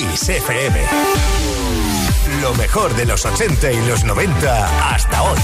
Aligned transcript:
Kiss 0.00 0.30
FM. 0.30 0.80
Lo 2.40 2.54
mejor 2.54 2.96
de 2.96 3.04
los 3.04 3.22
80 3.26 3.70
y 3.70 3.86
los 3.86 4.02
90 4.02 4.94
hasta 4.94 5.22
hoy. 5.22 5.38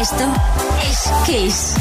Esto 0.00 0.24
es 0.88 1.12
Kiss. 1.26 1.74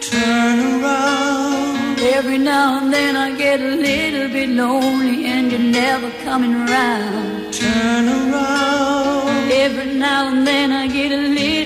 Turn 0.00 0.82
around. 0.82 2.00
Every 2.00 2.38
now 2.38 2.78
and 2.78 2.90
then 2.90 3.16
I 3.16 3.36
get 3.36 3.60
a 3.60 3.76
little 3.76 4.28
bit 4.30 4.48
lonely 4.48 5.26
and 5.26 5.52
you're 5.52 5.60
never 5.60 6.10
coming 6.24 6.54
around. 6.54 7.52
Turn 7.52 8.08
around. 8.08 9.52
Every 9.52 9.92
now 9.98 10.28
and 10.28 10.46
then 10.46 10.72
I 10.72 10.86
get 10.88 11.12
a 11.12 11.16
little 11.16 11.34
bit 11.34 11.65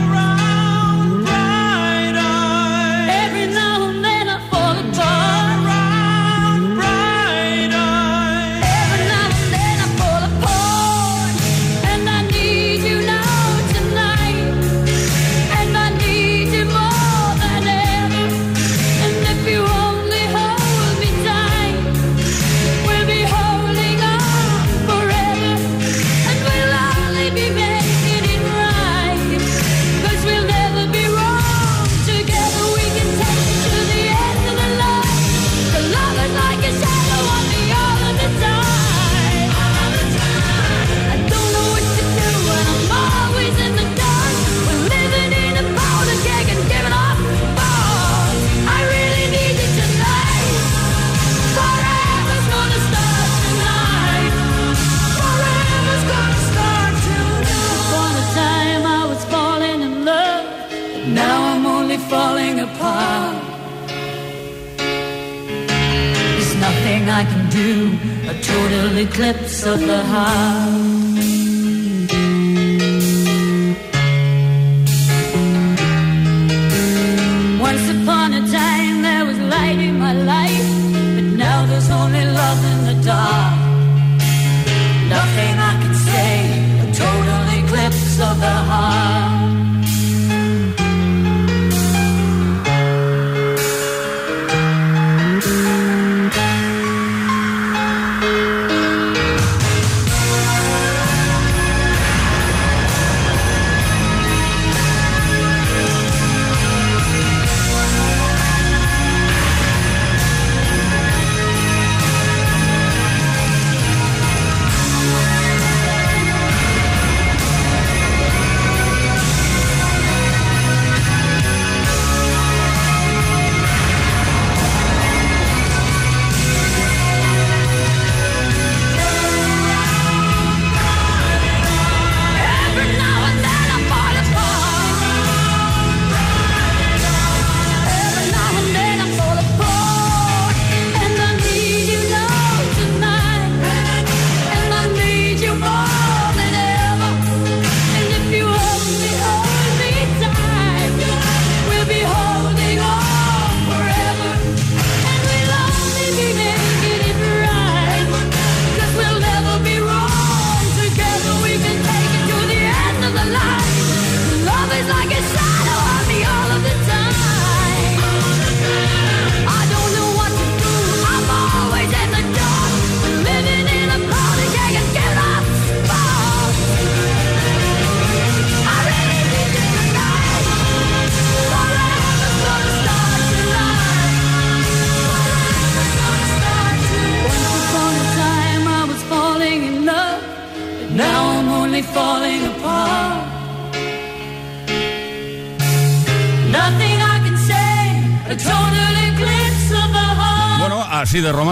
A 68.31 68.41
total 68.41 68.97
eclipse 68.97 69.65
of 69.65 69.79
the 69.81 70.03
heart. 70.03 71.10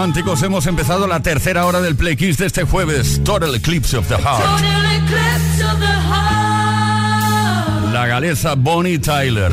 Románticos 0.00 0.42
hemos 0.42 0.66
empezado 0.66 1.06
la 1.06 1.20
tercera 1.20 1.66
hora 1.66 1.82
del 1.82 1.94
Play 1.94 2.16
Kiss 2.16 2.38
de 2.38 2.46
este 2.46 2.64
jueves, 2.64 3.20
Total 3.22 3.54
Eclipse 3.54 3.98
of 3.98 4.08
the 4.08 4.14
Heart. 4.14 4.40
Total 4.40 4.86
eclipse 4.96 5.62
of 5.62 5.78
the 5.78 5.84
heart. 6.08 7.92
La 7.92 8.06
galesa 8.06 8.54
Bonnie 8.54 8.98
Tyler. 8.98 9.52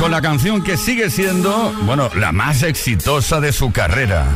Con 0.00 0.10
la 0.10 0.20
canción 0.20 0.62
que 0.62 0.76
sigue 0.76 1.08
siendo, 1.08 1.72
bueno, 1.84 2.10
la 2.14 2.30
más 2.30 2.62
exitosa 2.62 3.40
de 3.40 3.54
su 3.54 3.72
carrera. 3.72 4.26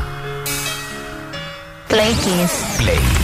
Play 1.88 2.14
Kiss. 2.14 2.50
Play 2.78 3.23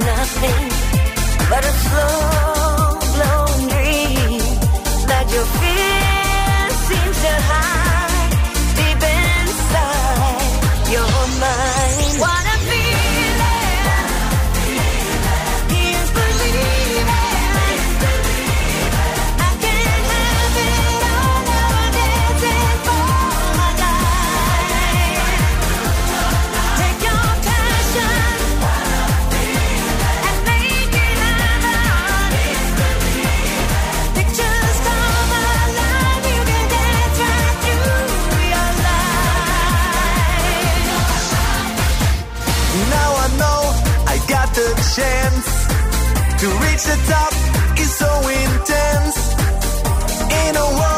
nothing 0.00 0.68
but 1.50 1.64
a 1.64 1.72
slow 1.72 2.57
reach 46.78 46.84
the 46.84 47.12
top 47.12 47.32
is 47.78 47.92
so 47.96 48.10
intense. 48.28 49.16
In 50.46 50.56
a 50.56 50.66
world 50.78 50.97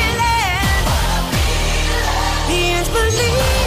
believe. 2.91 3.60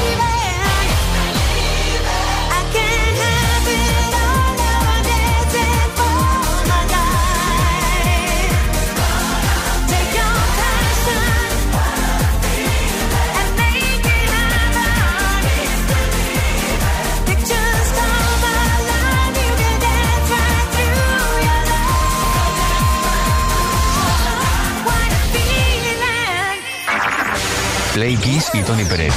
Play 27.95 28.17
Kiss 28.17 28.51
y 28.53 28.63
Tony 28.63 28.85
Pérez. 28.85 29.15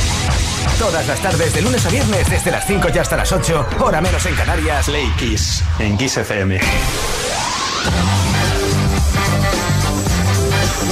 Todas 0.78 1.08
las 1.08 1.20
tardes, 1.20 1.52
de 1.52 1.64
lunes 1.64 1.84
a 1.84 1.90
viernes, 1.90 2.30
desde 2.30 2.52
las 2.52 2.68
5 2.68 2.90
y 2.94 2.98
hasta 3.00 3.18
las 3.18 3.32
8, 3.32 3.68
hora 3.80 4.02
menos 4.02 4.24
en 4.28 4.36
Canarias. 4.36 4.86
Play 4.86 5.12
Kiss 5.18 5.64
en 5.80 5.98
Kiss 5.98 6.18
FM. 6.18 6.60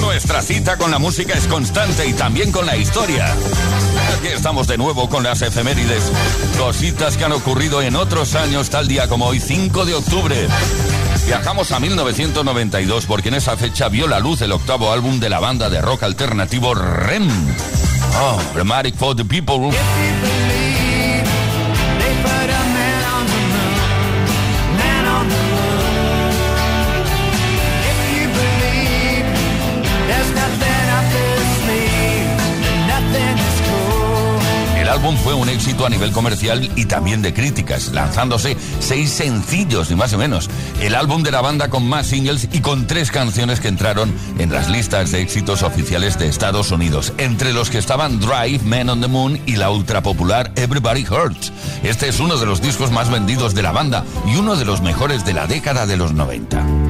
Nuestra 0.02 0.42
cita 0.42 0.78
con 0.78 0.90
la 0.90 0.98
música 0.98 1.36
es 1.36 1.46
constante 1.46 2.08
y 2.08 2.14
también 2.14 2.52
con 2.52 2.66
la 2.66 2.76
historia. 2.76 3.32
Aquí 4.18 4.30
estamos 4.30 4.66
de 4.66 4.80
nuevo 4.80 5.08
con 5.08 5.24
las 5.24 5.44
efemérides. 5.44 6.12
Cositas 6.58 7.18
que 7.18 7.26
han 7.26 7.34
ocurrido 7.34 7.84
en 7.84 7.96
otros 7.96 8.34
años, 8.34 8.72
tal 8.72 8.88
día 8.88 9.08
como 9.08 9.28
hoy, 9.28 9.40
5 9.40 9.86
de 9.86 9.94
octubre. 9.94 10.48
Viajamos 11.28 11.72
a 11.72 11.80
1992 11.80 13.06
porque 13.06 13.30
en 13.30 13.36
esa 13.36 13.58
fecha 13.58 13.90
vio 13.90 14.08
la 14.08 14.20
luz 14.20 14.42
el 14.42 14.52
octavo 14.52 14.92
álbum 14.92 15.20
de 15.20 15.30
la 15.30 15.40
banda 15.40 15.70
de 15.70 15.82
rock 15.82 16.04
alternativo 16.04 16.74
REM. 16.74 17.30
Oh, 18.17 18.51
Dramatic 18.53 18.95
for 18.95 19.13
the 19.13 19.25
People. 19.25 19.71
Fue 35.13 35.35
un 35.35 35.50
éxito 35.50 35.85
a 35.85 35.89
nivel 35.89 36.12
comercial 36.12 36.71
y 36.75 36.85
también 36.85 37.21
de 37.21 37.31
críticas, 37.31 37.89
lanzándose 37.89 38.57
seis 38.79 39.12
sencillos 39.12 39.91
y 39.91 39.95
más 39.95 40.13
o 40.13 40.17
menos. 40.17 40.50
El 40.81 40.95
álbum 40.95 41.21
de 41.21 41.29
la 41.29 41.41
banda 41.41 41.69
con 41.69 41.88
más 41.88 42.07
singles 42.07 42.47
y 42.51 42.62
con 42.62 42.88
tres 42.88 43.12
canciones 43.12 43.59
que 43.59 43.67
entraron 43.67 44.12
en 44.39 44.51
las 44.51 44.67
listas 44.67 45.12
de 45.12 45.21
éxitos 45.21 45.62
oficiales 45.62 46.17
de 46.17 46.27
Estados 46.27 46.71
Unidos, 46.71 47.13
entre 47.19 47.53
los 47.53 47.69
que 47.69 47.77
estaban 47.77 48.19
Drive, 48.19 48.63
Man 48.63 48.89
on 48.89 49.01
the 49.01 49.07
Moon 49.07 49.39
y 49.45 49.57
la 49.57 49.69
ultra 49.69 50.01
popular 50.01 50.51
Everybody 50.55 51.05
Hurts. 51.05 51.51
Este 51.83 52.09
es 52.09 52.19
uno 52.19 52.38
de 52.38 52.47
los 52.47 52.59
discos 52.59 52.89
más 52.91 53.12
vendidos 53.12 53.53
de 53.53 53.62
la 53.62 53.71
banda 53.71 54.03
y 54.25 54.38
uno 54.38 54.55
de 54.55 54.65
los 54.65 54.81
mejores 54.81 55.24
de 55.24 55.33
la 55.33 55.45
década 55.45 55.85
de 55.85 55.97
los 55.97 56.13
90. 56.13 56.85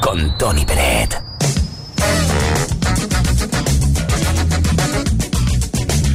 Con 0.00 0.38
Tony 0.38 0.64
Peret. 0.64 1.22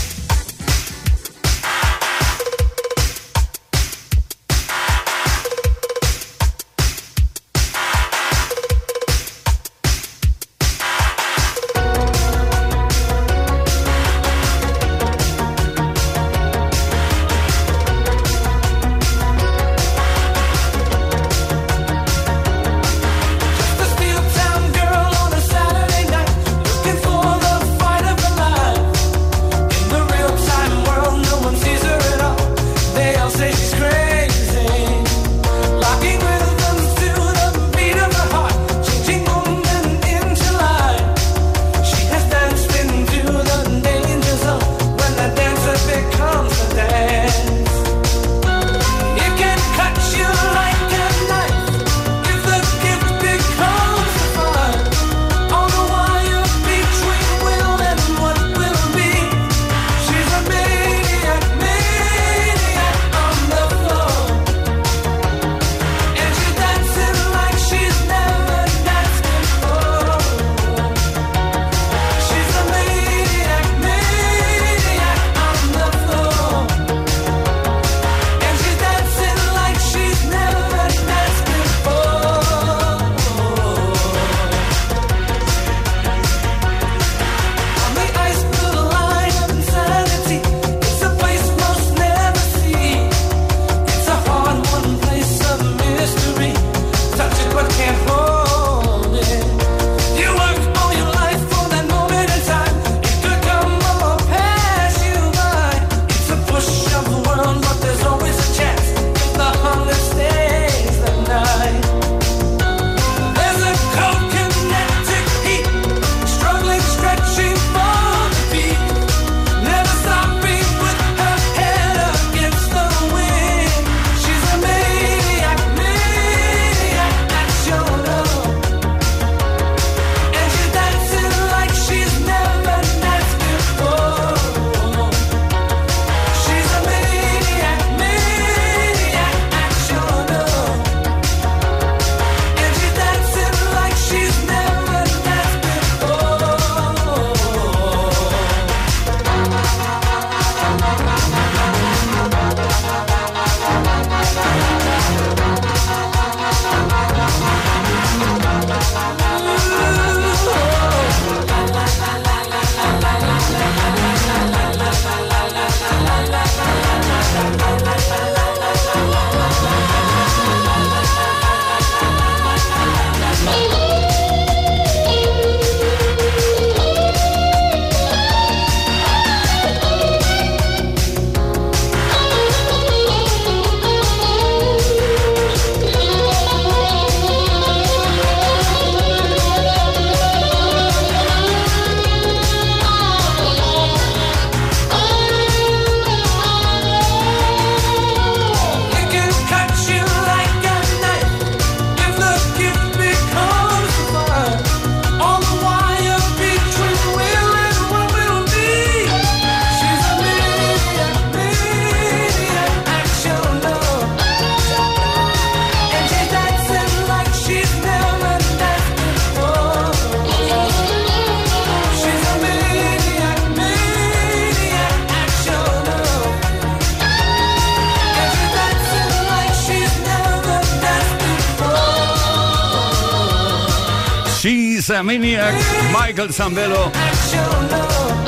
Michael 236.15 236.33
Zambello. 236.33 236.91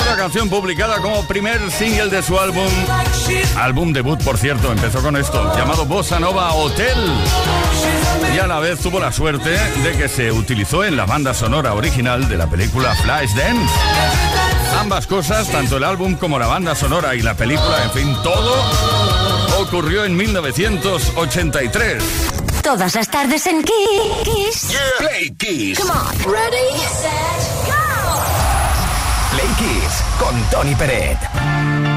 Una 0.01 0.17
canción 0.17 0.49
publicada 0.49 0.97
como 0.97 1.25
primer 1.25 1.71
single 1.71 2.09
de 2.09 2.21
su 2.21 2.37
álbum. 2.37 2.67
Álbum 3.55 3.93
debut, 3.93 4.21
por 4.25 4.37
cierto, 4.37 4.73
empezó 4.73 5.01
con 5.01 5.15
esto, 5.15 5.55
llamado 5.55 5.85
Bossa 5.85 6.19
Nova 6.19 6.51
Hotel. 6.51 6.97
Y 8.35 8.39
a 8.39 8.47
la 8.47 8.59
vez 8.59 8.81
tuvo 8.81 8.99
la 8.99 9.13
suerte 9.13 9.51
de 9.51 9.93
que 9.97 10.09
se 10.09 10.33
utilizó 10.33 10.83
en 10.83 10.97
la 10.97 11.05
banda 11.05 11.33
sonora 11.33 11.75
original 11.75 12.27
de 12.27 12.35
la 12.35 12.47
película 12.47 12.93
Flash 12.93 13.33
Dance. 13.35 13.73
Ambas 14.81 15.07
cosas, 15.07 15.47
tanto 15.47 15.77
el 15.77 15.85
álbum 15.85 16.15
como 16.15 16.37
la 16.37 16.47
banda 16.47 16.75
sonora 16.75 17.15
y 17.15 17.21
la 17.21 17.35
película, 17.35 17.85
en 17.85 17.91
fin, 17.91 18.13
todo 18.21 18.65
ocurrió 19.61 20.03
en 20.03 20.17
1983 20.17 22.03
todas 22.67 22.95
las 22.95 23.07
tardes 23.07 23.47
en 23.47 23.63
Kiss. 23.63 24.67
Yeah. 24.67 24.79
Play 24.99 25.31
Kiss. 25.37 25.79
Ready. 26.25 27.26
con 30.37 30.49
Tony 30.49 30.75
Peret. 30.75 31.96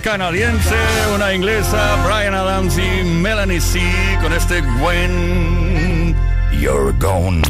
canadiense, 0.00 0.76
una 1.14 1.32
inglesa, 1.32 1.96
Brian 2.04 2.34
Adams 2.34 2.76
y 2.78 3.04
Melanie 3.04 3.60
C. 3.60 3.80
con 4.22 4.32
este 4.32 4.62
When 4.82 6.14
You're 6.52 6.92
Gone. 6.98 7.42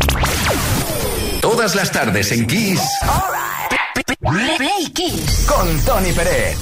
Todas 1.40 1.74
las 1.74 1.90
tardes 1.90 2.32
en 2.32 2.46
Kiss. 2.46 2.80
All 3.02 3.22
right. 3.32 4.56
Play 4.56 4.90
Kiss. 4.94 5.46
Con 5.46 5.80
Tony 5.84 6.12
Pérez. 6.12 6.58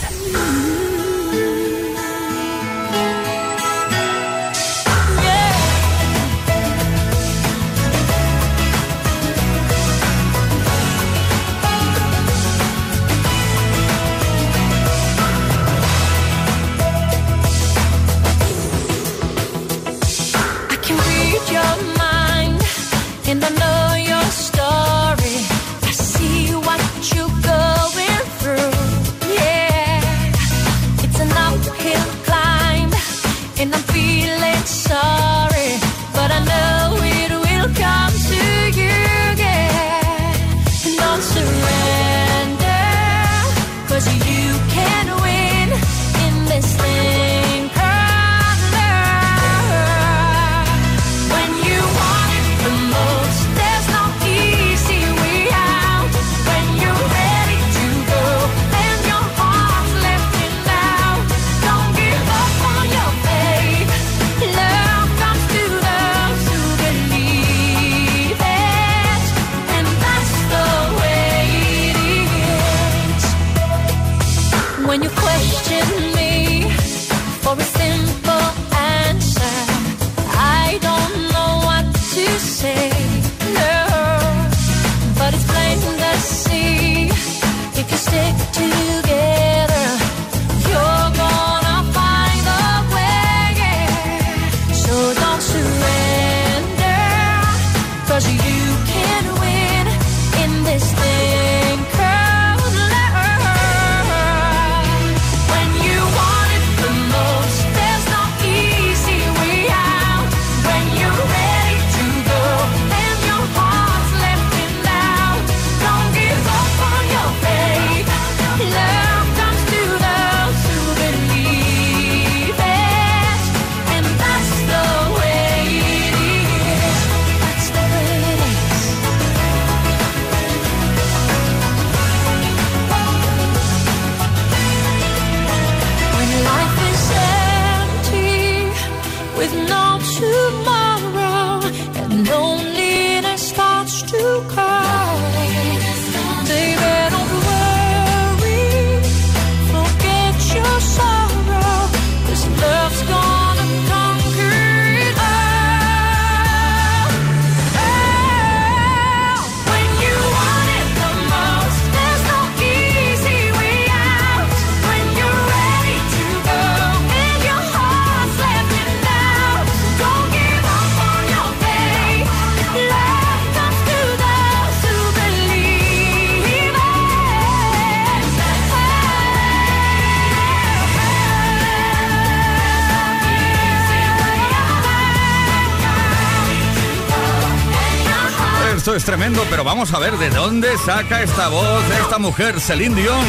Esto 188.88 188.96
es 188.96 189.05
tremendo, 189.05 189.44
pero 189.51 189.64
vamos 189.64 189.92
a 189.92 189.98
ver 189.98 190.16
de 190.16 190.31
dónde 190.31 190.79
saca 190.79 191.20
esta 191.22 191.48
voz 191.48 191.85
esta 192.01 192.18
mujer, 192.18 192.59
Celine 192.59 192.94
Dion. 192.94 193.27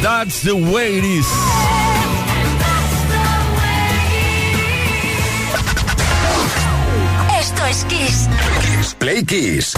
That's 0.00 0.42
the 0.42 0.52
way 0.52 0.98
it 0.98 1.04
is. 1.04 1.26
Esto 7.40 7.66
es 7.66 7.84
Kiss. 7.86 8.28
Play 9.00 9.24
Kiss. 9.24 9.72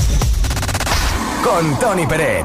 Con 1.43 1.79
Tony 1.79 2.07
Peret. 2.07 2.45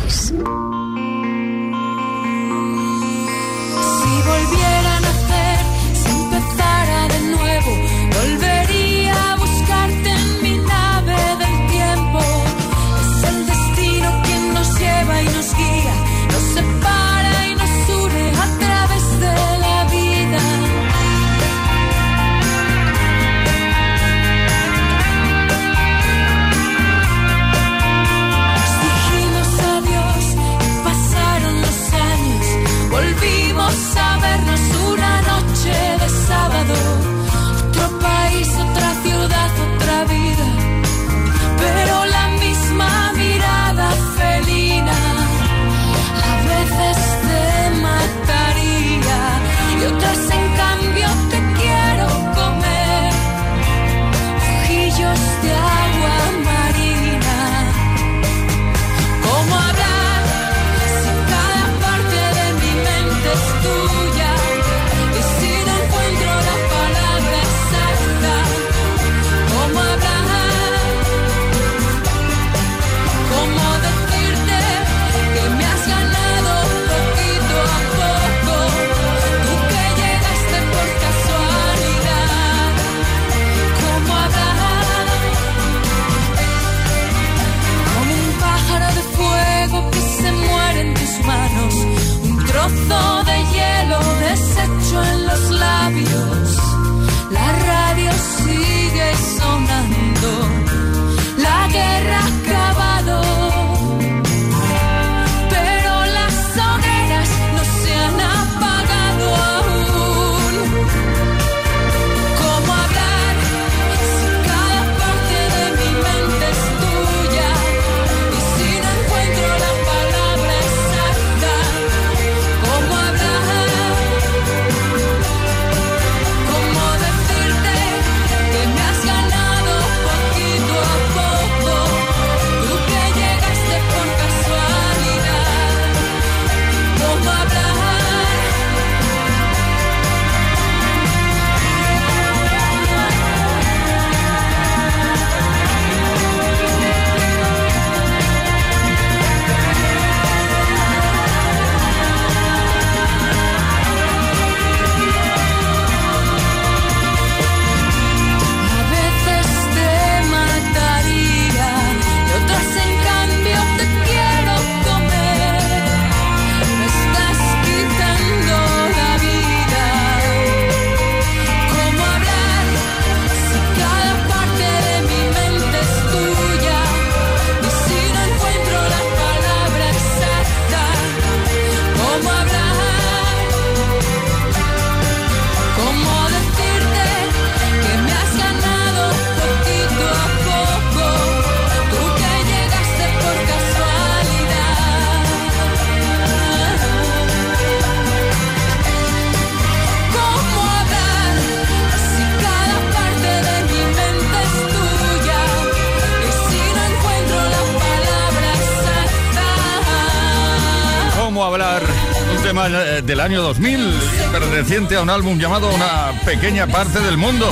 del 213.11 213.19
año 213.19 213.41
2000, 213.41 213.93
perteneciente 214.31 214.95
a 214.95 215.01
un 215.01 215.09
álbum 215.09 215.37
llamado 215.37 215.67
Una 215.67 216.13
pequeña 216.23 216.65
parte 216.65 217.01
del 217.01 217.17
mundo. 217.17 217.45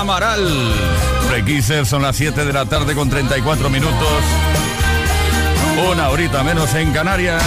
Amaral. 0.00 0.74
Requiser 1.30 1.86
son 1.86 2.02
las 2.02 2.16
7 2.16 2.44
de 2.44 2.52
la 2.52 2.66
tarde 2.66 2.96
con 2.96 3.08
34 3.08 3.70
minutos. 3.70 4.08
Una 5.92 6.08
horita 6.08 6.42
menos 6.42 6.74
en 6.74 6.90
Canarias. 6.92 7.40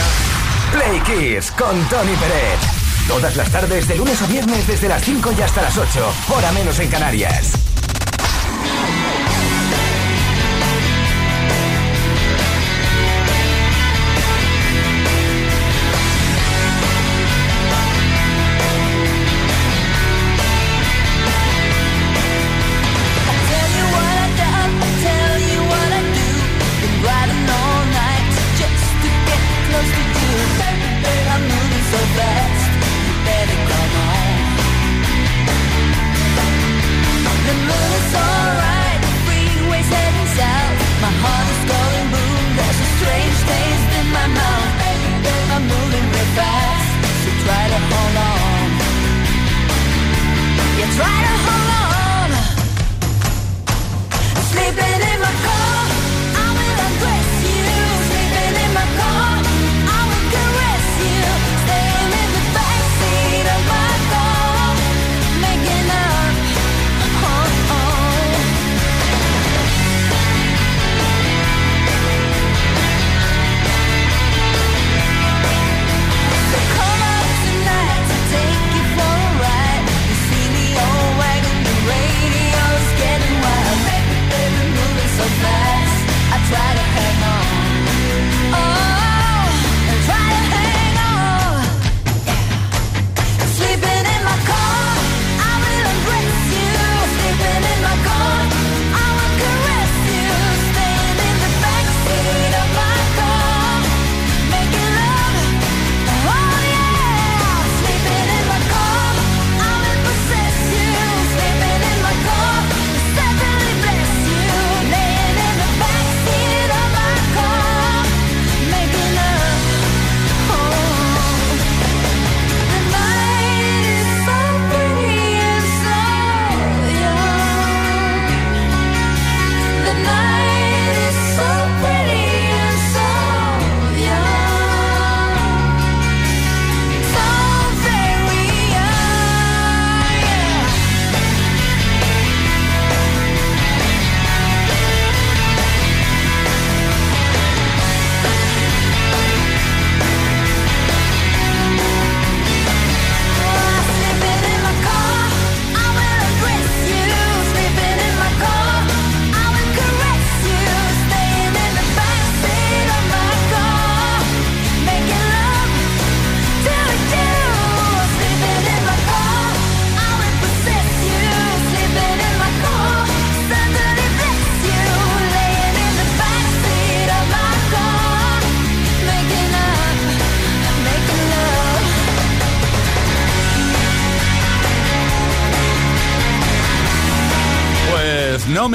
Play 0.71 1.01
Kiss 1.01 1.51
con 1.51 1.77
Tony 1.89 2.15
Pérez. 2.15 2.59
Todas 3.09 3.35
las 3.35 3.49
tardes 3.49 3.89
de 3.89 3.97
lunes 3.97 4.21
a 4.21 4.27
viernes 4.27 4.65
desde 4.65 4.87
las 4.87 5.03
5 5.03 5.33
y 5.37 5.41
hasta 5.41 5.63
las 5.63 5.77
8. 5.77 6.13
Hora 6.29 6.53
menos 6.53 6.79
en 6.79 6.87
Canarias. 6.87 7.60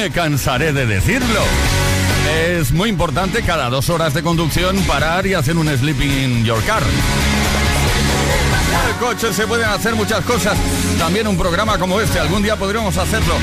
Me 0.07 0.13
cansaré 0.13 0.73
de 0.73 0.87
decirlo. 0.87 1.41
Es 2.39 2.71
muy 2.71 2.89
importante 2.89 3.43
cada 3.43 3.69
dos 3.71 3.91
horas 3.91 4.15
de 4.15 4.23
conducción 4.23 4.77
parar 4.83 5.27
y 5.27 5.35
hacer 5.35 5.57
un 5.57 5.67
sleeping 5.67 6.11
in 6.11 6.45
your 6.45 6.63
car. 6.65 6.81
En 8.71 8.89
el 8.89 8.97
coche 9.01 9.33
se 9.33 9.49
pueden 9.49 9.69
hacer 9.69 9.97
muchas 9.97 10.25
cosas. 10.25 10.57
También 10.97 11.27
un 11.27 11.37
programa 11.37 11.77
como 11.79 12.01
este, 12.01 12.21
algún 12.21 12.41
día 12.41 12.55
podríamos 12.55 12.97
hacerlo. 12.97 13.35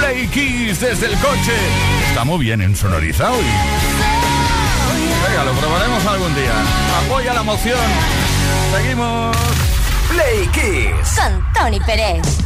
Play 0.00 0.26
Kiss 0.26 0.80
desde 0.80 1.06
el 1.06 1.16
coche. 1.18 1.54
Está 2.08 2.24
muy 2.24 2.44
bien 2.44 2.60
ensonorizado 2.60 3.36
y... 3.40 3.44
Venga, 5.28 5.44
lo 5.44 5.52
probaremos 5.52 6.06
algún 6.06 6.34
día. 6.34 6.54
Apoya 7.06 7.34
la 7.34 7.44
moción. 7.44 7.78
Seguimos. 8.74 9.36
Play 10.08 10.48
Kiss. 10.48 11.14
Con 11.16 11.52
Tony 11.52 11.78
Pérez. 11.86 12.40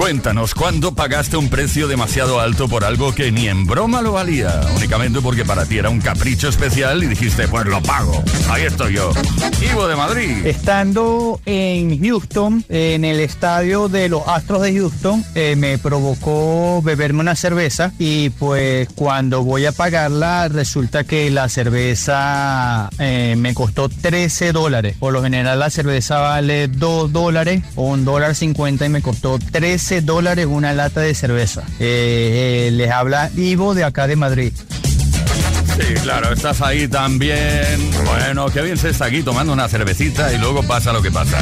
Cuéntanos, 0.00 0.54
¿cuándo 0.54 0.94
pagaste 0.94 1.36
un 1.36 1.50
precio 1.50 1.86
demasiado 1.86 2.40
alto 2.40 2.68
por 2.68 2.86
algo 2.86 3.14
que 3.14 3.30
ni 3.30 3.48
en 3.48 3.66
broma 3.66 4.00
lo 4.00 4.12
valía? 4.12 4.62
Únicamente 4.74 5.20
porque 5.20 5.44
para 5.44 5.66
ti 5.66 5.76
era 5.76 5.90
un 5.90 6.00
capricho 6.00 6.48
especial 6.48 7.04
y 7.04 7.06
dijiste, 7.06 7.46
pues 7.48 7.66
lo 7.66 7.82
pago. 7.82 8.24
Ahí 8.48 8.62
estoy 8.62 8.94
yo. 8.94 9.12
Ivo 9.60 9.86
de 9.86 9.96
Madrid. 9.96 10.46
Estando 10.46 11.38
en 11.44 12.02
Houston, 12.02 12.64
en 12.70 13.04
el 13.04 13.20
estadio 13.20 13.90
de 13.90 14.08
los 14.08 14.26
Astros 14.26 14.62
de 14.62 14.72
Houston, 14.72 15.22
eh, 15.34 15.54
me 15.54 15.76
provocó 15.76 16.80
beberme 16.80 17.20
una 17.20 17.36
cerveza 17.36 17.92
y 17.98 18.30
pues 18.30 18.88
cuando 18.94 19.44
voy 19.44 19.66
a 19.66 19.72
pagarla 19.72 20.48
resulta 20.48 21.04
que 21.04 21.30
la 21.30 21.50
cerveza 21.50 22.88
eh, 22.98 23.34
me 23.36 23.52
costó 23.52 23.90
13 23.90 24.52
dólares. 24.52 24.96
Por 24.98 25.12
lo 25.12 25.22
general 25.22 25.58
la 25.58 25.68
cerveza 25.68 26.20
vale 26.20 26.68
2 26.68 27.12
dólares 27.12 27.62
o 27.76 27.82
un 27.82 28.06
dólar 28.06 28.34
50 28.34 28.86
y 28.86 28.88
me 28.88 29.02
costó 29.02 29.38
13 29.38 29.89
dólares 30.00 30.46
una 30.46 30.72
lata 30.72 31.00
de 31.00 31.14
cerveza. 31.14 31.62
Eh, 31.80 32.68
eh, 32.68 32.70
les 32.72 32.90
habla 32.90 33.30
Ivo 33.36 33.74
de 33.74 33.82
acá 33.84 34.06
de 34.06 34.16
Madrid. 34.16 34.52
Sí, 35.76 35.94
claro, 36.02 36.32
estás 36.32 36.60
ahí 36.60 36.86
también. 36.88 37.90
Bueno, 38.04 38.46
qué 38.46 38.60
bien 38.62 38.76
se 38.76 38.90
está 38.90 39.06
aquí 39.06 39.22
tomando 39.22 39.52
una 39.52 39.68
cervecita 39.68 40.32
y 40.32 40.38
luego 40.38 40.62
pasa 40.62 40.92
lo 40.92 41.00
que 41.02 41.10
pasa. 41.10 41.38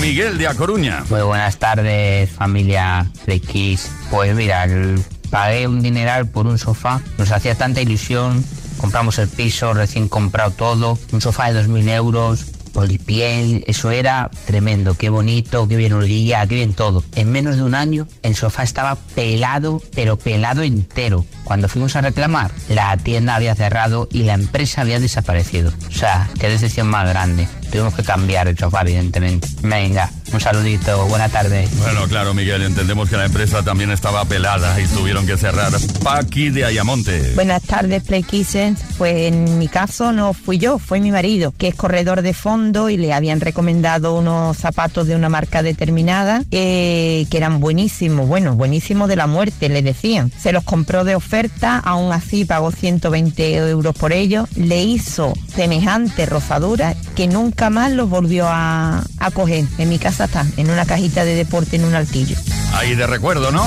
Miguel 0.00 0.36
de 0.38 0.48
A 0.48 0.54
Coruña. 0.54 1.04
Muy 1.08 1.22
buenas 1.22 1.56
tardes, 1.58 2.30
familia 2.30 3.06
de 3.26 3.40
Kiss. 3.40 3.88
Pues 4.10 4.34
mira, 4.34 4.64
el- 4.64 5.02
pagué 5.30 5.66
un 5.68 5.80
dineral 5.80 6.26
por 6.28 6.46
un 6.46 6.58
sofá. 6.58 7.00
Nos 7.18 7.30
hacía 7.30 7.54
tanta 7.54 7.80
ilusión. 7.80 8.44
Compramos 8.78 9.18
el 9.18 9.28
piso, 9.28 9.72
recién 9.74 10.08
comprado 10.08 10.50
todo. 10.50 10.98
Un 11.12 11.20
sofá 11.20 11.52
de 11.52 11.62
2.000 11.64 11.88
euros. 11.90 12.46
Polipiel, 12.72 13.64
eso 13.66 13.90
era 13.90 14.30
tremendo, 14.46 14.94
qué 14.94 15.08
bonito, 15.08 15.68
qué 15.68 15.76
bien 15.76 15.92
olía, 15.92 16.46
qué 16.46 16.56
bien 16.56 16.74
todo. 16.74 17.04
En 17.14 17.30
menos 17.30 17.56
de 17.56 17.62
un 17.62 17.74
año 17.74 18.06
el 18.22 18.34
sofá 18.34 18.62
estaba 18.62 18.96
pelado, 19.14 19.82
pero 19.94 20.16
pelado 20.16 20.62
entero. 20.62 21.24
Cuando 21.44 21.68
fuimos 21.68 21.96
a 21.96 22.00
reclamar, 22.00 22.50
la 22.68 22.96
tienda 22.96 23.34
había 23.34 23.54
cerrado 23.54 24.08
y 24.10 24.22
la 24.22 24.34
empresa 24.34 24.80
había 24.80 25.00
desaparecido. 25.00 25.72
O 25.88 25.92
sea, 25.92 26.30
qué 26.38 26.48
decepción 26.48 26.88
más 26.88 27.08
grande. 27.08 27.46
Tuvimos 27.72 27.94
que 27.94 28.02
cambiar 28.02 28.48
el 28.48 28.58
sofá, 28.58 28.82
evidentemente. 28.82 29.48
Venga, 29.62 30.10
un 30.30 30.40
saludito, 30.40 31.06
buena 31.06 31.30
tarde. 31.30 31.66
Bueno, 31.78 32.06
claro, 32.06 32.34
Miguel, 32.34 32.60
entendemos 32.60 33.08
que 33.08 33.16
la 33.16 33.24
empresa 33.24 33.62
también 33.62 33.90
estaba 33.90 34.26
pelada 34.26 34.78
y 34.78 34.86
tuvieron 34.88 35.26
que 35.26 35.38
cerrar. 35.38 35.72
Paqui 36.02 36.50
de 36.50 36.66
Ayamonte. 36.66 37.32
Buenas 37.34 37.62
tardes, 37.62 38.02
Play 38.02 38.24
Kissers. 38.24 38.78
Pues 38.98 39.32
en 39.32 39.58
mi 39.58 39.68
caso 39.68 40.12
no 40.12 40.34
fui 40.34 40.58
yo, 40.58 40.78
fue 40.78 41.00
mi 41.00 41.10
marido, 41.10 41.54
que 41.56 41.68
es 41.68 41.74
corredor 41.74 42.20
de 42.20 42.34
fondo 42.34 42.90
y 42.90 42.98
le 42.98 43.14
habían 43.14 43.40
recomendado 43.40 44.18
unos 44.18 44.58
zapatos 44.58 45.06
de 45.06 45.16
una 45.16 45.30
marca 45.30 45.62
determinada 45.62 46.42
eh, 46.50 47.26
que 47.30 47.36
eran 47.38 47.58
buenísimos, 47.58 48.28
bueno, 48.28 48.54
buenísimos 48.54 49.08
de 49.08 49.16
la 49.16 49.26
muerte, 49.26 49.70
le 49.70 49.80
decían. 49.80 50.30
Se 50.38 50.52
los 50.52 50.64
compró 50.64 51.04
de 51.04 51.14
oferta, 51.14 51.78
aún 51.78 52.12
así 52.12 52.44
pagó 52.44 52.70
120 52.70 53.56
euros 53.56 53.94
por 53.94 54.12
ellos, 54.12 54.46
le 54.56 54.82
hizo 54.82 55.32
semejante 55.54 56.26
rozadura 56.26 56.94
que 57.14 57.26
nunca 57.26 57.70
más 57.70 57.92
los 57.92 58.08
volvió 58.08 58.46
a, 58.48 59.04
a 59.18 59.30
coger. 59.30 59.64
En 59.78 59.88
mi 59.88 59.98
casa 59.98 60.24
está, 60.24 60.46
en 60.56 60.70
una 60.70 60.86
cajita 60.86 61.24
de 61.24 61.34
deporte 61.34 61.76
en 61.76 61.84
un 61.84 61.94
altillo. 61.94 62.36
Ahí 62.72 62.94
de 62.94 63.06
recuerdo, 63.06 63.50
¿no? 63.52 63.64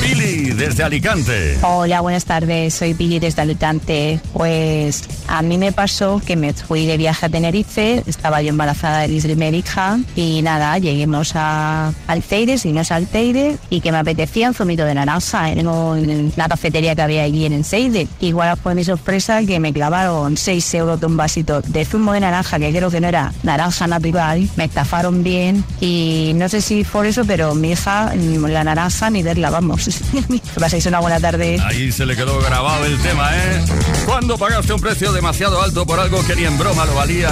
Billy, 0.00 0.31
desde 0.54 0.82
Alicante. 0.82 1.58
Hola, 1.62 2.00
buenas 2.00 2.24
tardes. 2.24 2.74
Soy 2.74 2.92
Billy 2.94 3.18
desde 3.18 3.42
Alicante. 3.42 4.20
Pues 4.32 5.02
a 5.28 5.42
mí 5.42 5.58
me 5.58 5.72
pasó 5.72 6.20
que 6.24 6.36
me 6.36 6.52
fui 6.52 6.86
de 6.86 6.96
viaje 6.96 7.26
a 7.26 7.28
Tenerife, 7.28 8.02
estaba 8.06 8.42
yo 8.42 8.50
embarazada 8.50 9.00
de 9.00 9.08
mi 9.08 9.48
hija 9.58 9.98
y 10.16 10.42
nada, 10.42 10.78
lleguemos 10.78 11.32
a 11.34 11.92
Alteire, 12.06 12.58
seguimos 12.58 12.90
a 12.92 12.96
Alteire 12.96 13.56
y 13.70 13.80
que 13.80 13.92
me 13.92 13.98
apetecía 13.98 14.48
un 14.48 14.54
zumito 14.54 14.84
de 14.84 14.94
naranja 14.94 15.50
en 15.50 15.66
un- 15.66 16.32
la 16.36 16.48
cafetería 16.48 16.94
que 16.94 17.02
había 17.02 17.22
allí 17.22 17.44
en 17.46 17.52
Enseide. 17.54 18.08
Igual 18.20 18.56
fue 18.56 18.74
mi 18.74 18.84
sorpresa 18.84 19.42
que 19.44 19.58
me 19.60 19.72
clavaron 19.72 20.36
6 20.36 20.74
euros 20.74 21.00
de 21.00 21.06
un 21.06 21.16
vasito 21.16 21.62
de 21.62 21.84
zumo 21.84 22.12
de 22.12 22.20
naranja, 22.20 22.58
que 22.58 22.70
creo 22.70 22.90
que 22.90 23.00
no 23.00 23.08
era 23.08 23.32
naranja 23.42 23.86
natural, 23.86 24.48
me 24.56 24.64
estafaron 24.64 25.22
bien 25.22 25.64
y 25.80 26.32
no 26.34 26.48
sé 26.48 26.60
si 26.60 26.84
por 26.84 27.06
eso, 27.06 27.24
pero 27.24 27.54
mi 27.54 27.72
hija, 27.72 28.12
la 28.14 28.64
naranja, 28.64 29.10
ni 29.10 29.22
verla, 29.22 29.50
vamos. 29.50 29.88
Que 30.54 30.60
paséis 30.60 30.84
una 30.86 31.00
buena 31.00 31.18
tarde. 31.18 31.58
Ahí 31.64 31.90
se 31.90 32.04
le 32.04 32.14
quedó 32.14 32.38
grabado 32.40 32.84
el 32.84 32.98
tema, 33.00 33.30
¿eh? 33.34 33.64
¿Cuándo 34.04 34.36
pagaste 34.36 34.72
un 34.72 34.80
precio 34.80 35.12
demasiado 35.12 35.62
alto 35.62 35.86
por 35.86 35.98
algo 35.98 36.24
que 36.26 36.36
ni 36.36 36.44
en 36.44 36.58
broma 36.58 36.84
lo 36.84 36.94
valía? 36.94 37.30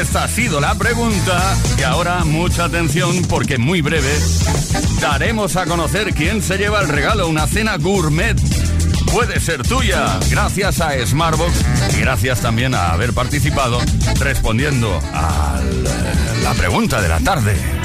Esta 0.00 0.24
ha 0.24 0.28
sido 0.28 0.60
la 0.60 0.74
pregunta 0.74 1.56
y 1.78 1.82
ahora 1.82 2.24
mucha 2.24 2.64
atención 2.64 3.22
porque 3.28 3.58
muy 3.58 3.82
breve 3.82 4.18
daremos 5.00 5.56
a 5.56 5.66
conocer 5.66 6.14
quién 6.14 6.42
se 6.42 6.56
lleva 6.56 6.80
el 6.80 6.88
regalo, 6.88 7.28
una 7.28 7.46
cena 7.46 7.76
gourmet. 7.76 8.40
Puede 9.12 9.38
ser 9.38 9.62
tuya 9.62 10.18
gracias 10.30 10.80
a 10.80 10.92
Smartbox 11.06 11.52
y 11.96 12.00
gracias 12.00 12.40
también 12.40 12.74
a 12.74 12.92
haber 12.92 13.12
participado 13.12 13.78
respondiendo 14.18 15.00
a 15.12 15.60
la 16.42 16.54
pregunta 16.54 17.02
de 17.02 17.08
la 17.08 17.20
tarde. 17.20 17.83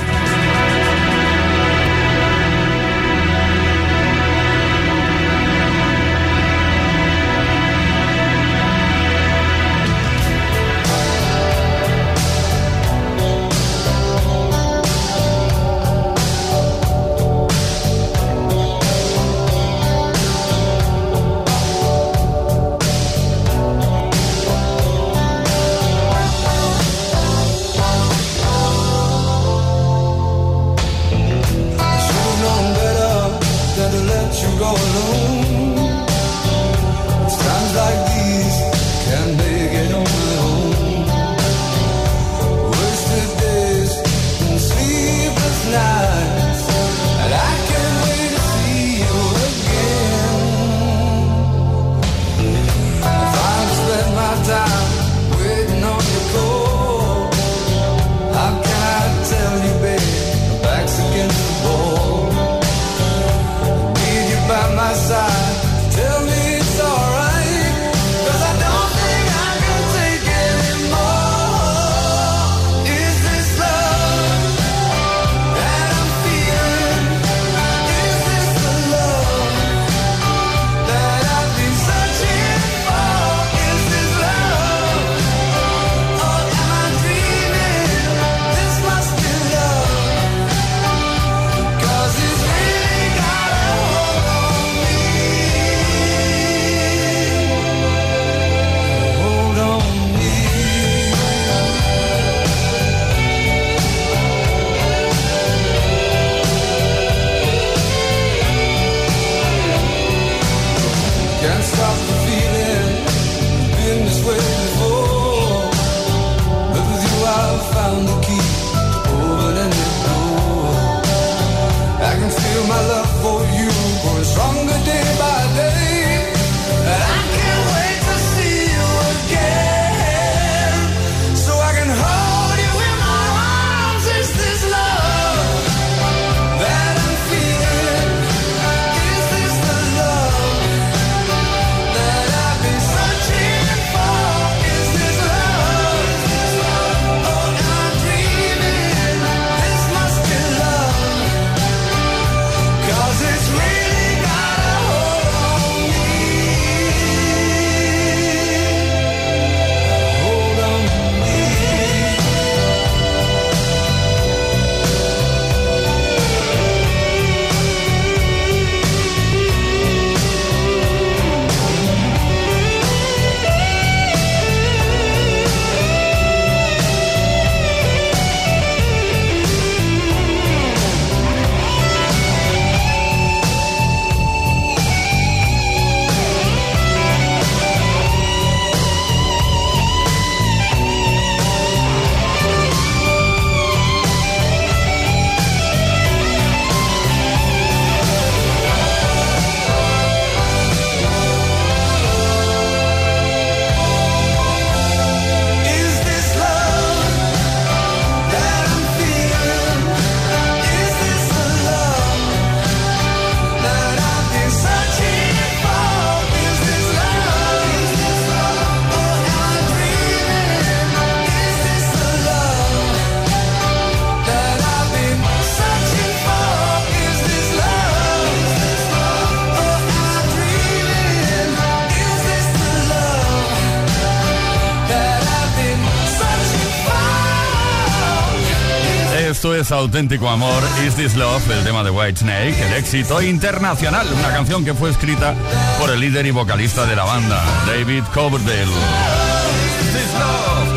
Es 239.70 239.72
auténtico 239.72 240.28
amor. 240.28 240.64
Is 240.88 240.96
This 240.96 241.16
Love, 241.16 241.48
el 241.52 241.64
tema 241.64 241.84
de 241.84 241.92
White 241.92 242.22
Snake, 242.22 242.56
el 242.60 242.74
éxito 242.74 243.22
internacional. 243.22 244.08
Una 244.12 244.30
canción 244.30 244.66
que 244.66 244.74
fue 244.74 244.90
escrita 244.90 245.36
por 245.78 245.92
el 245.92 246.00
líder 246.00 246.26
y 246.26 246.32
vocalista 246.32 246.88
de 246.88 246.96
la 246.96 247.04
banda, 247.04 247.44
David 247.68 248.04
Coverdale. 248.14 248.64
Is 248.64 249.94
This 249.94 250.14
Love. 250.14 250.70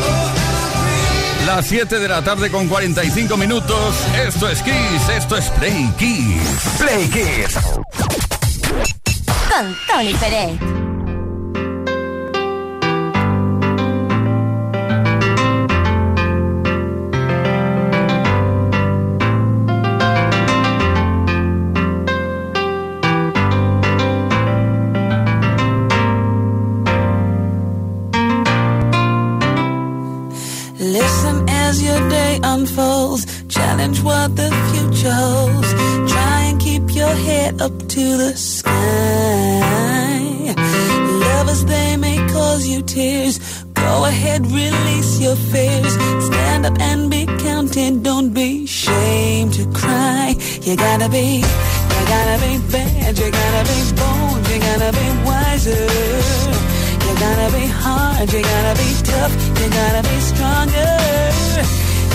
Las 1.47 1.65
7 1.65 1.99
de 1.99 2.07
la 2.07 2.23
tarde 2.23 2.51
con 2.51 2.67
45 2.67 3.35
minutos. 3.35 3.95
Esto 4.27 4.47
es 4.47 4.61
Kiss, 4.61 5.09
esto 5.17 5.37
es 5.37 5.49
Play 5.51 5.91
Kiss. 5.97 6.77
Play 6.77 7.09
Kiss. 7.09 7.55
Con 9.49 9.75
Tony 9.87 10.13
Pérez. 10.13 10.82
Up 37.63 37.87
to 37.87 38.17
the 38.17 38.35
sky. 38.35 38.71
Lovers, 41.23 41.63
they 41.63 41.95
may 41.95 42.17
cause 42.27 42.67
you 42.67 42.81
tears. 42.81 43.39
Go 43.73 44.05
ahead, 44.05 44.45
release 44.47 45.21
your 45.21 45.37
fears. 45.51 45.93
Stand 46.27 46.65
up 46.65 46.77
and 46.79 47.09
be 47.09 47.25
counted. 47.47 48.03
Don't 48.03 48.33
be 48.33 48.65
ashamed 48.65 49.53
to 49.53 49.63
cry. 49.71 50.35
You 50.61 50.75
gotta 50.75 51.07
be, 51.07 51.27
you 51.93 52.01
gotta 52.15 52.37
be 52.45 52.53
bad. 52.73 53.17
You 53.17 53.31
gotta 53.31 53.63
be 53.71 53.79
bold. 53.99 54.41
You 54.49 54.57
gotta 54.67 54.91
be 54.99 55.07
wiser. 55.27 55.87
You 57.05 57.13
gotta 57.25 57.47
be 57.57 57.65
hard, 57.83 58.27
you 58.33 58.41
gotta 58.41 58.73
be 58.81 58.89
tough, 59.09 59.33
you 59.59 59.67
gotta 59.79 60.01
be 60.09 60.17
stronger. 60.31 60.91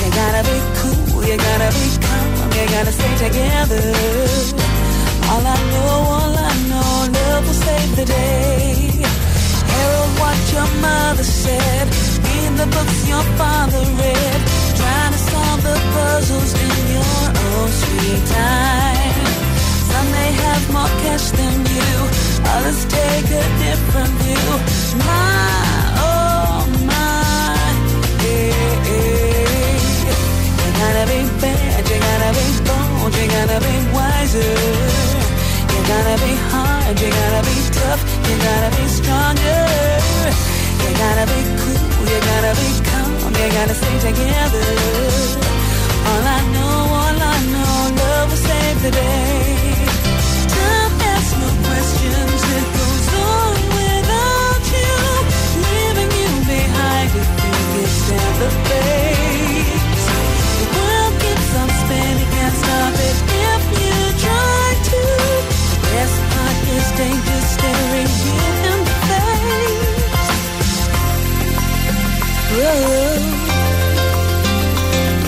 You 0.01 0.09
gotta 0.21 0.43
be 0.51 0.59
cool, 0.79 1.25
you 1.29 1.37
gotta 1.49 1.71
be 1.79 1.87
calm, 2.05 2.51
you 2.57 2.65
gotta 2.75 2.93
stay 2.93 3.15
together. 3.25 4.68
All 5.31 5.45
I 5.47 5.57
know, 5.73 5.93
all 6.17 6.35
I 6.51 6.53
know, 6.71 6.91
love 7.17 7.47
will 7.47 7.61
save 7.67 7.97
the 7.97 8.07
day. 8.07 9.05
Herald 9.73 10.13
what 10.21 10.39
your 10.55 10.69
mother 10.81 11.23
said, 11.23 11.87
read 12.25 12.53
the 12.57 12.67
books 12.75 12.99
your 13.13 13.25
father 13.37 13.83
read, 14.01 14.41
trying 14.81 15.13
to 15.13 15.21
solve 15.31 15.63
the 15.69 15.77
puzzles 15.95 16.53
in 16.67 16.77
your 16.97 17.21
own 17.45 17.69
sweet 17.81 18.23
time. 18.41 19.27
Some 19.91 20.09
may 20.17 20.31
have 20.45 20.65
more 20.73 20.93
cash 21.05 21.27
than 21.39 21.55
you, 21.77 21.93
others 22.55 22.81
take 22.87 23.29
a 23.43 23.47
different 23.65 24.13
view. 24.25 24.49
My, 25.09 25.93
oh 26.09 26.65
my, 26.89 27.69
yeah, 28.25 28.89
yeah. 28.89 30.17
You 30.61 30.69
gotta 30.81 31.05
be 31.13 31.21
bad, 31.43 31.81
you 31.91 31.99
gotta 32.01 32.31
be 32.39 32.68
gotta 41.19 41.35
be 41.35 41.43
cool, 41.59 42.07
you 42.07 42.21
gotta 42.31 42.53
be 42.63 42.71
calm, 42.87 43.35
you 43.35 43.49
gotta 43.51 43.75
stay 43.75 43.97
together. 44.07 44.67
All 46.09 46.23
I 46.23 46.41
know, 46.55 46.75
all 47.01 47.19
I 47.19 47.37
know, 47.55 47.75
love 47.99 48.31
will 48.31 48.43
save 48.49 48.79
the 48.87 48.93
day. 48.93 49.75
Time 50.55 50.93
asks 51.13 51.35
no 51.43 51.49
questions, 51.67 52.43
it 52.59 52.67
goes 52.79 53.09
on 53.31 53.55
without 53.79 54.63
you, 54.79 54.95
leaving 55.67 56.11
you 56.23 56.31
behind 56.55 57.11
you 57.17 57.25
can 57.35 57.87
stand 57.99 58.35
the 58.43 58.51
pace. 58.69 60.07
The 60.61 60.67
world 60.77 61.15
keeps 61.23 61.51
on 61.61 61.69
spinning, 61.83 62.31
can't 62.35 62.57
stop 62.63 62.95
it 63.09 63.19
if 63.51 63.63
you 63.83 63.97
try 64.23 64.67
to. 64.91 65.01
The 65.73 65.79
best 65.91 66.17
part 66.31 66.59
is 66.77 66.89
danger 66.95 67.28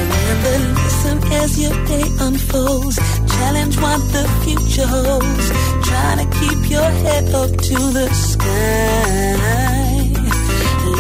Remember, 0.01 0.57
listen 0.83 1.19
as 1.43 1.59
your 1.61 1.75
day 1.87 2.05
unfolds. 2.21 2.97
Challenge 3.37 3.77
what 3.79 4.01
the 4.13 4.25
future 4.45 4.87
holds. 4.87 5.47
Try 5.89 6.11
to 6.21 6.27
keep 6.39 6.71
your 6.71 6.91
head 7.05 7.27
up 7.35 7.51
to 7.51 7.77
the 7.99 8.09
sky. 8.15 9.37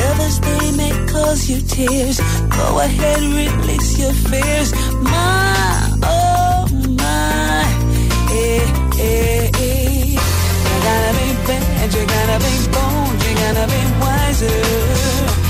Lovers, 0.00 0.40
they 0.40 0.72
may 0.76 0.92
cause 1.12 1.48
you 1.50 1.60
tears. 1.60 2.18
Go 2.56 2.80
ahead, 2.80 3.20
release 3.20 3.98
your 3.98 4.12
fears. 4.12 4.72
My, 5.02 5.98
oh 6.02 6.66
my, 7.02 7.64
eh, 8.32 8.64
eh, 8.98 9.50
eh. 9.54 10.16
You 10.66 10.76
gotta 10.88 11.12
be 11.18 11.28
bad, 11.46 11.94
you 11.94 12.04
gotta 12.16 12.38
be 12.46 12.54
bold, 12.74 13.16
you 13.24 13.32
gotta 13.42 13.66
be 13.72 13.82
wiser. 14.00 15.49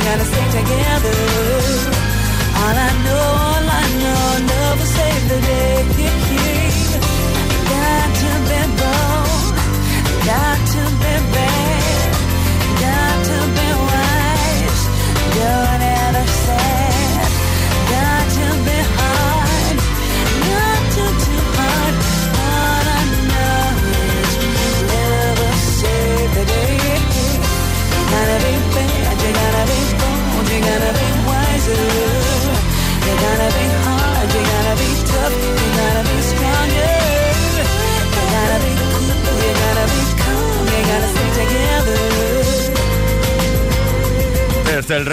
gotta 0.00 0.24
stay 0.24 0.46
together. 0.58 1.16
All 2.60 2.76
I 2.88 2.90
know, 3.04 3.24
all 3.48 3.66
I 3.80 3.84
know, 4.02 4.24
love 4.50 4.71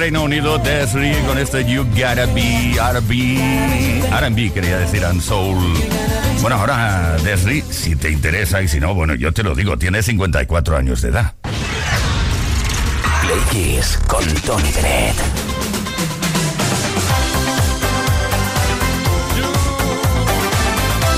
Reino 0.10 0.24
Unido, 0.24 0.57
Desri 0.57 1.14
con 1.28 1.38
este 1.38 1.64
You 1.72 1.84
Gotta 1.84 2.26
Be 2.34 2.72
R&B, 2.72 4.10
R&B 4.12 4.51
quería 4.51 4.80
decir, 4.80 5.05
and 5.05 5.22
Soul. 5.22 5.55
Bueno, 6.41 6.55
ahora 6.55 7.16
Desri, 7.24 7.62
si 7.70 7.95
te 7.95 8.10
interesa 8.10 8.60
y 8.64 8.68
si 8.68 8.80
no, 8.80 8.95
bueno, 8.95 9.14
yo 9.14 9.32
te 9.32 9.43
lo 9.43 9.53
digo, 9.53 9.78
tiene 9.78 10.01
54 10.01 10.78
años 10.78 11.03
de 11.03 11.10
edad. 11.10 11.36
Play 13.22 13.39
Kiss 13.51 13.99
con 14.07 14.26
Tony 14.41 14.72
Bennett. 14.72 15.16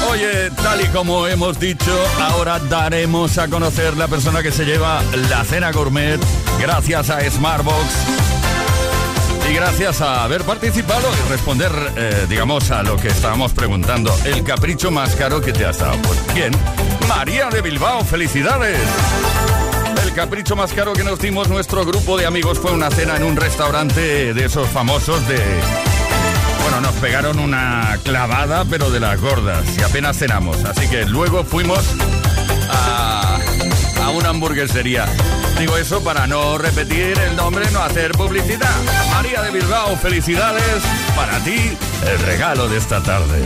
Oye, 0.09 0.51
tal 0.61 0.81
y 0.81 0.87
como 0.87 1.27
hemos 1.27 1.57
dicho, 1.61 1.97
ahora 2.19 2.59
daremos 2.59 3.37
a 3.37 3.47
conocer 3.47 3.95
la 3.95 4.09
persona 4.09 4.43
que 4.43 4.51
se 4.51 4.65
lleva 4.65 5.01
la 5.29 5.45
cena 5.45 5.71
gourmet 5.71 6.19
gracias 6.59 7.09
a 7.09 7.21
Smartbox. 7.21 8.30
Y 9.49 9.53
gracias 9.53 10.01
a 10.01 10.23
haber 10.23 10.43
participado 10.43 11.07
y 11.25 11.29
responder, 11.29 11.71
eh, 11.97 12.25
digamos, 12.29 12.71
a 12.71 12.83
lo 12.83 12.95
que 12.97 13.09
estábamos 13.09 13.53
preguntando, 13.53 14.13
el 14.25 14.43
capricho 14.43 14.91
más 14.91 15.15
caro 15.15 15.41
que 15.41 15.51
te 15.51 15.65
has 15.65 15.79
dado. 15.79 15.97
Pues 16.03 16.33
bien, 16.33 16.51
María 17.07 17.49
de 17.49 17.61
Bilbao, 17.61 18.03
felicidades. 18.05 18.79
El 20.03 20.13
capricho 20.13 20.55
más 20.55 20.73
caro 20.73 20.93
que 20.93 21.03
nos 21.03 21.19
dimos 21.19 21.49
nuestro 21.49 21.85
grupo 21.85 22.17
de 22.17 22.25
amigos 22.25 22.59
fue 22.59 22.71
una 22.71 22.89
cena 22.91 23.15
en 23.17 23.23
un 23.23 23.35
restaurante 23.35 24.33
de 24.33 24.45
esos 24.45 24.67
famosos 24.69 25.27
de... 25.27 25.39
Bueno, 26.63 26.81
nos 26.81 26.93
pegaron 26.95 27.39
una 27.39 27.97
clavada, 28.03 28.65
pero 28.65 28.89
de 28.91 28.99
las 28.99 29.19
gordas, 29.19 29.65
y 29.77 29.81
apenas 29.81 30.17
cenamos. 30.17 30.63
Así 30.63 30.87
que 30.87 31.05
luego 31.05 31.43
fuimos 31.43 31.79
a, 32.69 33.39
a 34.03 34.09
una 34.11 34.29
hamburguesería. 34.29 35.05
Digo 35.61 35.77
eso 35.77 36.03
para 36.03 36.25
no 36.25 36.57
repetir 36.57 37.15
el 37.19 37.35
nombre, 37.35 37.69
no 37.69 37.83
hacer 37.83 38.13
publicidad. 38.13 38.67
María 39.11 39.43
de 39.43 39.51
Bilbao, 39.51 39.95
felicidades. 39.95 40.81
Para 41.15 41.37
ti, 41.43 41.77
el 42.07 42.19
regalo 42.25 42.67
de 42.67 42.77
esta 42.79 42.99
tarde. 43.03 43.45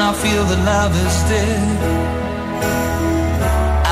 and 0.00 0.08
I 0.08 0.12
feel 0.14 0.44
that 0.44 0.60
love 0.64 0.94
is 1.06 1.18
dead, 1.28 1.78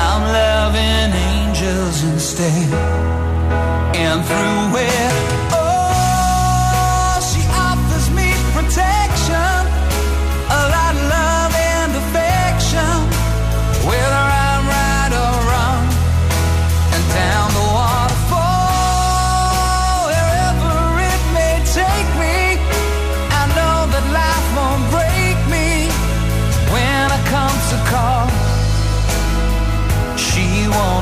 I'm 0.05 0.23
loving 0.41 1.11
angels 1.29 2.03
instead. 2.03 2.73
And 3.95 4.19
through 4.25 4.79
it, 4.79 5.38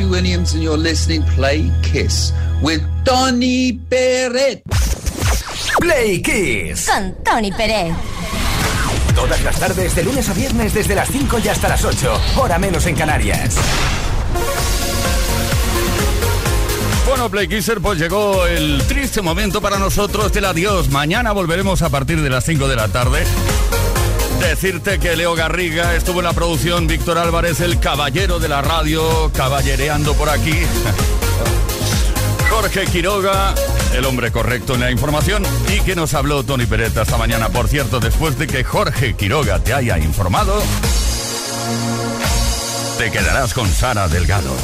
Robbie 0.00 0.10
Williams 0.10 0.54
and 0.54 0.62
you're 0.62 0.78
listening 0.78 1.22
Play 1.34 1.70
Kiss 1.82 2.32
with 2.62 2.80
Donny 3.04 3.72
Beret. 3.72 4.62
Play 5.80 6.22
Kiss. 6.22 6.88
Con 6.88 7.14
Tony 7.22 7.52
Pérez. 7.52 7.94
Todas 9.14 9.42
las 9.42 9.58
tardes, 9.58 9.94
de 9.94 10.04
lunes 10.04 10.28
a 10.28 10.32
viernes, 10.32 10.72
desde 10.72 10.94
las 10.94 11.08
5 11.10 11.38
y 11.44 11.48
hasta 11.48 11.68
las 11.68 11.84
8. 11.84 12.20
Hora 12.38 12.58
menos 12.58 12.86
en 12.86 12.96
Canarias. 12.96 13.56
Bueno, 17.06 17.28
Play 17.28 17.48
Kisser, 17.48 17.80
pues 17.80 17.98
llegó 17.98 18.46
el 18.46 18.82
triste 18.86 19.20
momento 19.20 19.60
para 19.60 19.78
nosotros 19.78 20.32
del 20.32 20.46
adiós. 20.46 20.88
Mañana 20.88 21.32
volveremos 21.32 21.82
a 21.82 21.90
partir 21.90 22.22
de 22.22 22.30
las 22.30 22.44
5 22.44 22.68
de 22.68 22.76
la 22.76 22.88
tarde. 22.88 23.24
Decirte 24.40 24.98
que 24.98 25.16
Leo 25.16 25.34
Garriga 25.34 25.94
estuvo 25.94 26.20
en 26.20 26.24
la 26.24 26.32
producción, 26.32 26.86
Víctor 26.86 27.18
Álvarez, 27.18 27.60
el 27.60 27.78
caballero 27.78 28.38
de 28.38 28.48
la 28.48 28.62
radio, 28.62 29.30
caballereando 29.34 30.14
por 30.14 30.28
aquí. 30.28 30.54
Jorge 32.50 32.84
Quiroga, 32.86 33.54
el 33.94 34.04
hombre 34.04 34.32
correcto 34.32 34.74
en 34.74 34.80
la 34.80 34.90
información 34.90 35.44
y 35.74 35.80
que 35.80 35.94
nos 35.94 36.14
habló 36.14 36.42
Tony 36.42 36.66
Pereta 36.66 37.02
esta 37.02 37.16
mañana. 37.16 37.48
Por 37.48 37.68
cierto, 37.68 38.00
después 38.00 38.38
de 38.38 38.48
que 38.48 38.64
Jorge 38.64 39.14
Quiroga 39.14 39.60
te 39.60 39.72
haya 39.72 39.98
informado, 39.98 40.60
te 42.98 43.10
quedarás 43.10 43.54
con 43.54 43.68
Sara 43.68 44.08
Delgado. 44.08 44.54